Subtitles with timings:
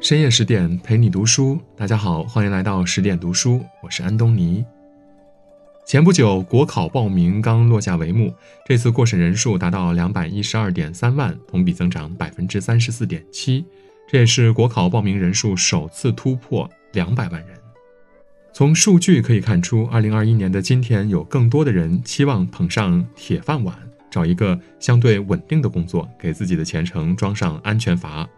[0.00, 4.64] 深夜十点陪你读书，大家好，欢迎来到十点读书，我是安东尼。
[5.84, 8.32] 前不久，国考报名刚落下帷幕，
[8.66, 13.64] 这次过审人数达到两百一十二点三万，同比增长百分之三十四点七，
[14.08, 17.56] 这也是国考报名人数首次突破两百万人。
[18.52, 23.76] 从数据可以看出，二零二一年的今天，有更多的人期望捧上铁饭碗，
[24.10, 28.28] 找一个相对稳定的工作，给自己的前程装上安全阀。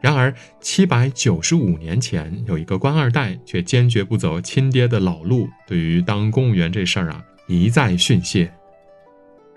[0.00, 8.52] 然而，七百九十五年前，有一个官二代却坚决不走亲爹的老路，对于当公务员这事儿啊，一再训诫。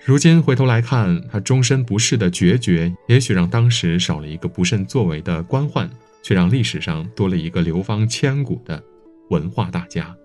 [0.03, 5.89] 如今回头来看，他终身不仕的决绝，也许让当时少了一个不慎作为的官宦，
[6.21, 8.83] 却让历史上多了一个流芳千古的
[9.31, 10.15] 文化大家。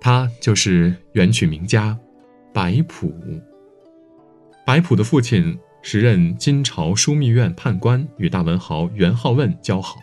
[0.00, 1.94] 他就是元曲名家
[2.54, 3.12] 白朴。
[4.68, 5.58] 白朴的父亲。
[5.80, 9.96] 时任金朝枢密院判官，与大文豪元好问交好。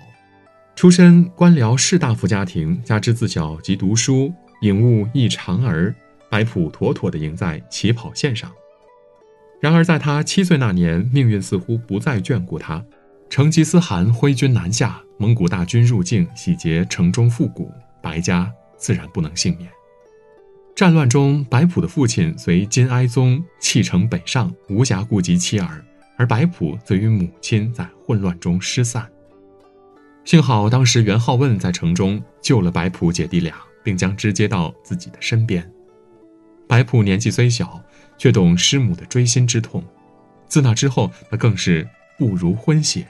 [0.76, 5.94] 出身官僚士大夫家庭，加之自小即读书，颖悟异常儿，
[6.32, 8.52] 白朴妥妥地赢在起跑线上。
[9.62, 12.84] 然而，在他七岁那年，命运似乎不再眷顾他。
[13.30, 19.70] 成吉思汗挥军南下，蒙古大军入境，洗劫城中富谷，白家自然不能幸免。
[20.76, 25.82] 战乱中，白朴的父亲随金哀宗弃城北上，无暇顾及妻儿，
[26.18, 29.10] 而白朴则与母亲在混乱中失散。
[30.26, 35.66] 幸好当时元好问在城中救了白朴姐弟俩，并将之接到自己的身边。
[36.68, 37.82] 白朴年纪虽小，
[38.18, 39.82] 却懂师母的锥心之痛。
[40.50, 43.08] 自那之后，他更是不如昏血。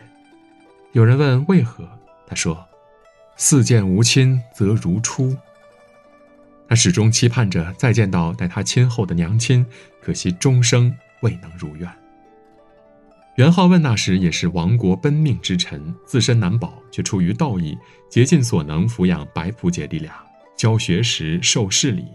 [0.92, 1.90] 有人问为何，
[2.28, 2.64] 他说
[3.38, 5.36] ：“似见无亲，则如初。”
[6.68, 9.66] 他始终期盼着再见到待他亲厚的娘亲，
[10.02, 11.90] 可惜终生未能如愿。
[13.36, 17.78] 元好问那时也是亡国奔命之臣，自身难保，却出于道义，
[18.10, 20.14] 竭尽所能抚养白朴姐弟俩，
[20.58, 22.06] 教学识，授事礼。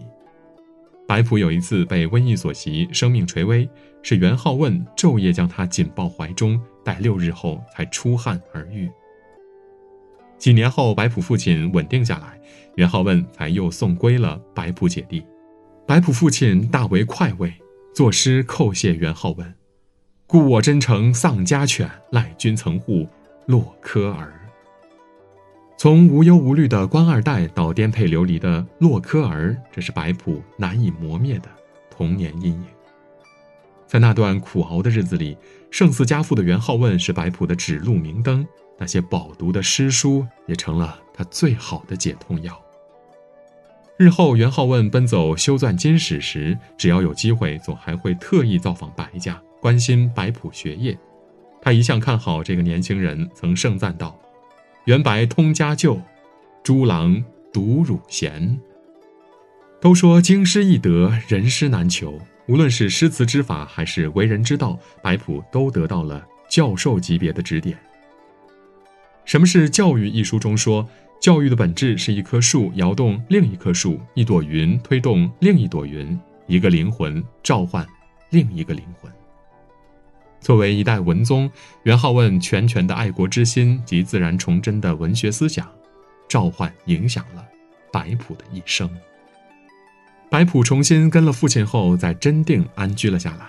[1.07, 3.69] 白朴有一次被瘟疫所袭，生命垂危，
[4.01, 8.89] 是元好问昼夜将他紧抱怀中，待六日后才出汗而愈。
[10.41, 12.41] 几年后，白朴父亲稳定下来。
[12.75, 15.23] 元好问才又送归了白朴姐弟，
[15.85, 17.53] 白朴父亲大为快慰，
[17.93, 19.53] 作诗叩谢元好问
[20.25, 23.07] ：“故我真诚丧家犬，赖君曾护
[23.45, 24.33] 洛柯儿。”
[25.77, 31.49] 从无忧无虑的官二代到颠沛流离的洛柯儿，这是白朴难以磨灭的
[31.91, 32.65] 童年阴影。
[33.85, 35.37] 在那段苦熬的日子里，
[35.69, 38.47] 胜似家父的元好问是白朴的指路明灯。
[38.81, 42.59] 那些饱读的诗书也成了他最好的解痛药。
[43.95, 50.97] 日后元好问奔走修撰金史时，只要有机会，总还会特意造访白家，关心白朴学业。
[51.61, 54.19] 他一向看好这个年轻人，曾盛赞道
[54.85, 56.01] ：“元白通家旧，
[56.63, 58.59] 朱郎读汝贤。”
[59.79, 62.19] 都说经师易得，人师难求。
[62.47, 67.77] 无论是诗词之法，还是为人之道，白朴都得到了教授级别的指点。
[69.31, 70.09] 什么是教育？
[70.09, 70.85] 一书中说，
[71.21, 77.87] 教育的本质是一棵树摇动另一棵树，一朵云推动另一朵云，一个灵魂召唤
[78.31, 79.09] 另一个灵魂。
[80.41, 81.49] 作为一代文宗，
[81.83, 85.65] 元好问拳拳的爱国之心及自然崇祯的文学思想，
[86.27, 87.41] 召唤影响了
[87.89, 88.89] 白朴的一生。
[90.29, 93.45] 白朴重新跟了父亲后，在真定安居了下来。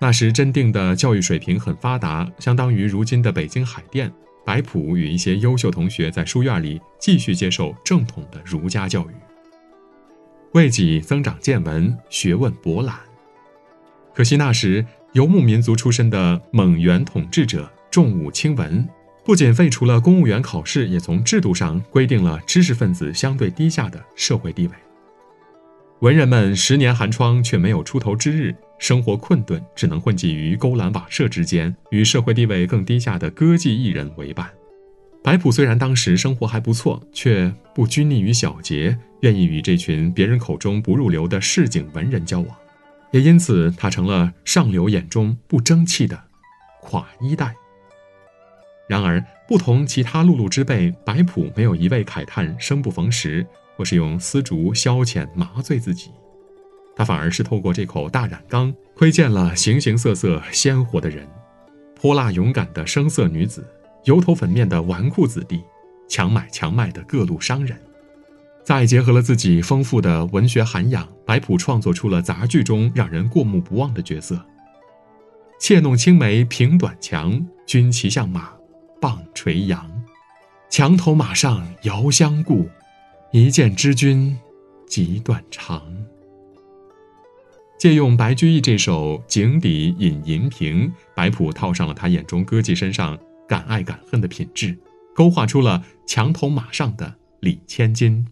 [0.00, 4.12] 那时真定的教育水平很发达，相当于如今的北京海淀。
[4.46, 9.14] 白朴与一些优秀同学在书院里继续接受正统的儒家教育，
[10.52, 12.96] 为己增长见闻，学问博览。
[14.14, 18.88] 可惜那时游牧民族出身的蒙元统治者重武轻文，
[19.24, 24.74] 不仅废除了公务员考试，也从制度上规定了知识分子相对低下的社会地位。
[26.00, 28.54] 文人们十年寒窗却没有出头之日。
[28.78, 34.50] 生活困顿，只能混迹于勾栏瓦舍之间，与社会地位更低下的歌妓艺人为伴。
[35.24, 42.54] 白朴虽然当时生活还不错，却不拘泥于小节，愿意与这群别人口中不入流的市井文人交往，
[43.12, 46.24] 也因此他成了上流眼中不争气的
[46.82, 47.54] 垮衣代。
[48.86, 53.46] 然而，不同其他碌碌之辈，白朴没有一味慨叹生不逢时，
[53.76, 56.10] 或是用丝竹消遣麻醉自己。
[56.96, 61.28] 他反而是透过这口大染缸，窥见了形形色色鲜活的人：
[61.94, 63.64] 泼辣勇敢的声色女子，
[64.04, 65.62] 油头粉面的纨绔子弟，
[66.08, 67.78] 强买强卖的各路商人。
[68.64, 74.44] 再结合了自己丰富的文学涵养，白朴创作出了杂剧中让人过目不忘的角色。
[75.60, 78.52] 妾弄青梅平短墙，军旗像马
[79.00, 79.88] 棒垂杨。
[80.68, 82.68] 墙头马上遥相顾，
[83.32, 84.36] 一见知君
[84.86, 85.82] 即断肠。
[87.78, 94.78] 借用白居易这首《井底饮银瓶》，白朴套上了他眼中歌妓身上敢爱敢恨的品质，
[95.14, 98.26] 勾画出了墙头马上的李千金。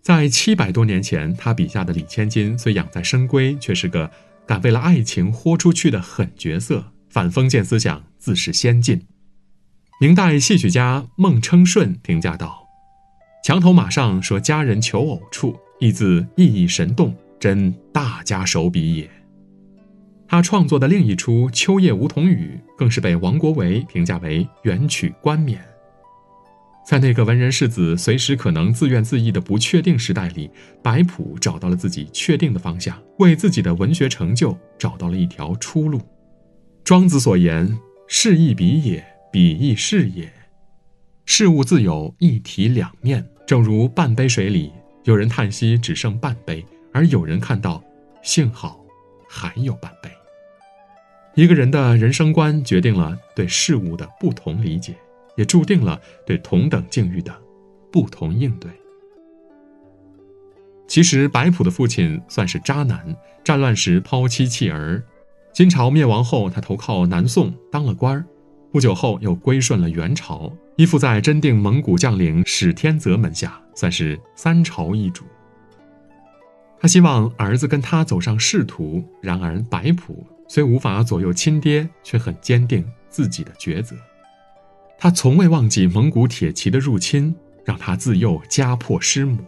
[0.00, 4.10] 在七百多年前，他笔下的李千金虽养在深闺，却是个
[4.46, 9.02] 敢为了爱情豁出去的狠角色，反封建思想，自是先进。
[10.00, 12.65] 明代戏曲家孟称顺评价道
[13.46, 19.08] ：“墙头马上说佳人求偶处，一字意义神动，真大家手笔也。”
[20.26, 25.64] 他创作的另一出《秋夜梧桐雨》，更是被王国维评价为元曲冠冕。
[26.84, 30.50] 在那个文人世子随时可能自怨自艾的不确定时代里，
[30.82, 36.00] 白朴找到了自己确定的方向，为自己的文学成就找到了一条出路。
[36.82, 37.78] 庄子所言
[38.08, 40.32] ：“事亦彼也，彼亦是也。”
[41.24, 43.24] 事物自有一体两面。
[43.46, 44.72] 正如半杯水里，
[45.04, 47.82] 有人叹息只剩半杯，而有人看到
[48.22, 48.84] 幸好
[49.28, 50.10] 还有半杯。
[51.34, 54.94] 一个人的人生观决定了对事物的不同理解。
[55.36, 57.30] 也注定了对同等境遇的
[57.92, 58.70] 不同应对。
[60.88, 63.14] 其实，白朴的父亲算是渣男，
[63.44, 65.04] 战乱时抛妻弃儿。
[65.52, 68.24] 金朝灭亡后，他投靠南宋当了官儿，
[68.72, 75.24] 不久后又归顺了元朝，依附在真定蒙古将领史天泽门下，算是三朝一主。
[76.78, 83.96] 他希望儿子跟他走上仕途，然而白朴虽无法左右亲爹，却很坚定自己的抉择。
[84.98, 87.34] 他从未忘记蒙古铁骑的入侵，
[87.64, 89.38] 让他自幼家破师母，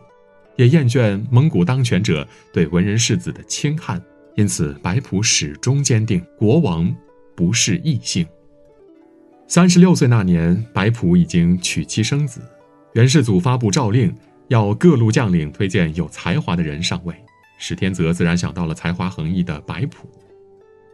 [0.56, 4.02] 也厌倦蒙古当权者对文人世子的轻汉，
[4.36, 6.94] 因此白朴始终坚定国王
[7.36, 8.26] 不是异性。
[9.50, 12.42] 三十六岁那年，白朴已经娶妻生子，
[12.92, 14.14] 元世祖发布诏令，
[14.48, 17.14] 要各路将领推荐有才华的人上位，
[17.56, 20.06] 史天泽自然想到了才华横溢的白朴。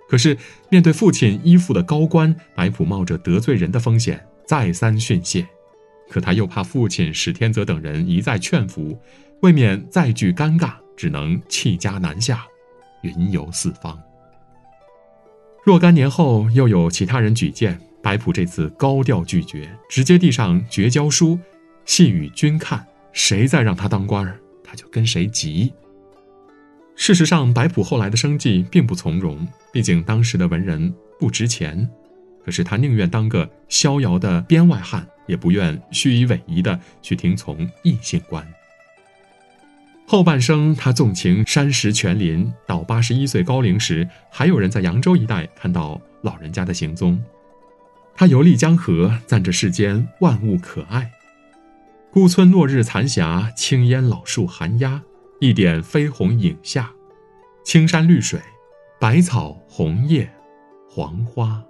[0.09, 4.25] 可是面对父亲依附的高官，白朴冒着得罪人的风险。
[4.47, 5.45] 再三训诫，
[6.09, 8.97] 可他又怕父亲史天泽等人一再劝服，
[9.41, 12.45] 未免再具尴尬，只能弃家南下，
[13.03, 13.99] 云游四方。
[15.65, 21.39] 若干年后，又有其他人举荐，白朴这次高调拒绝，直接递上绝交书，
[21.87, 25.73] 细与君看，谁再让他当官儿，他就跟谁急。
[26.95, 31.89] 事实上，白朴后来的生计并不从容，毕竟当时的文人不值钱。
[32.45, 38.47] 可是他宁愿当个逍遥的编外汉，也不愿虚以委蛇的去听从异性观。
[40.07, 47.19] 后半生，他纵情山石泉林，到八十一岁高龄时，还有人在扬州一带看到老人家的行踪。
[48.17, 51.11] 他游历江河，赞这世间万物可爱。
[52.13, 55.03] 孤村落日残霞，青烟老树寒鸦，
[55.41, 56.93] 一点飞鸿影下，
[57.65, 58.41] 青山绿水，
[59.01, 60.31] 百草红叶，
[60.89, 61.63] 黄花。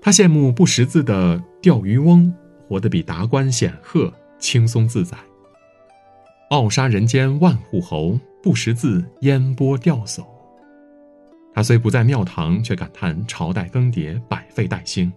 [0.00, 2.32] 他羡慕不识字的钓鱼翁，
[2.66, 5.16] 活得比达官显赫轻松自在。
[6.50, 10.24] 傲杀人间万户侯，不识字烟波钓叟。
[11.56, 15.10] 他虽不在庙堂，却感叹朝代更迭，百废待兴。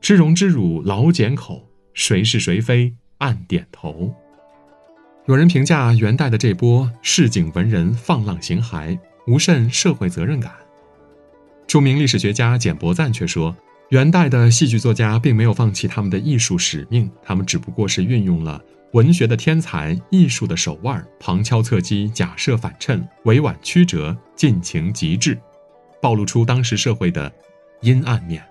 [0.00, 4.12] 知荣知辱老茧口，谁是谁非暗点头。
[5.26, 10.50] 有人评价元代的这波市井文人放浪形骸，无甚社会责任感。
[11.68, 13.56] 著名历史学家简伯赞却说。
[13.90, 18.60] 元代的戏剧作家并没有放弃他们的艺术使命，他们只不过是运用了
[18.92, 25.38] 文学的天才、艺术的手腕，旁敲侧击、假设反衬、委婉曲折、尽情极致，
[26.00, 27.32] 暴露出当时社会的
[27.80, 28.42] 阴暗面。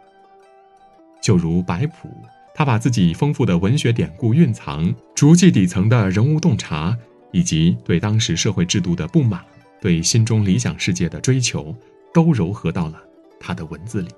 [1.22, 2.10] 就如白朴，
[2.54, 6.98] 他把自己丰富的文学典故蕴藏、逐迹底层的人物洞察，
[7.32, 9.44] 以及对当时社会制度的不满、
[9.82, 11.76] 对心中理想世界的追求，
[12.14, 13.02] 都糅合到了
[13.40, 14.10] 他的文字里。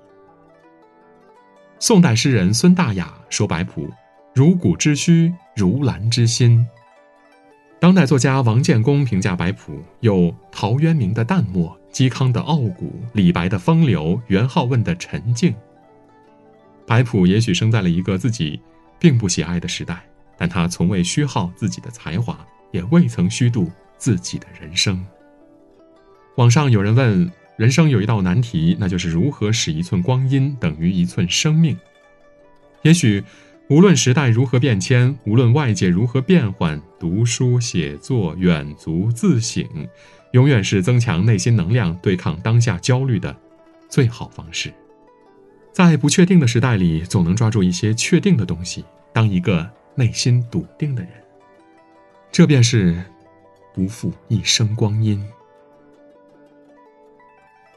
[1.78, 3.88] 宋代诗人孙大雅说：“白朴
[4.34, 6.66] 如古之虚，如兰之心。”
[7.80, 15.54] 当代作家王建功评价白朴有陶渊明的淡漠、嵇康的傲骨、李白的风流、元好问的沉静。
[16.86, 18.60] 白朴也许生在了一个自己
[18.98, 20.02] 并不喜爱的时代，
[20.36, 22.38] 但他从未虚耗自己的才华，
[22.72, 25.04] 也未曾虚度自己的人生。
[26.36, 27.30] 网上有人问。
[27.56, 31.78] 人生有一道难题，那就是如何使一寸光阴等于一寸生命。
[32.80, 33.22] 也许，
[33.70, 39.64] 无论时代如何变迁，无论外界如何变换，读书、写作、远足、自省，
[40.32, 43.34] 永远是增强内心能量、对抗当下焦虑的
[43.88, 44.74] 最好方式。
[45.72, 51.12] 在不确定的时代里，总能抓住一些确定的东西，当一个内心笃定的人。
[52.32, 53.00] 这便是
[53.72, 55.24] 不负一生光阴。